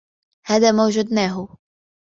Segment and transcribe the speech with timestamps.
[0.45, 1.57] هذا ما وجدناه.